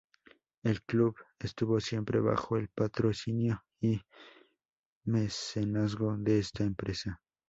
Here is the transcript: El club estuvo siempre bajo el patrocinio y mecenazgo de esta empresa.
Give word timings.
El 0.63 0.81
club 0.81 1.15
estuvo 1.37 1.79
siempre 1.79 2.19
bajo 2.21 2.57
el 2.57 2.69
patrocinio 2.69 3.63
y 3.79 4.01
mecenazgo 5.03 6.17
de 6.17 6.39
esta 6.39 6.63
empresa. 6.63 7.21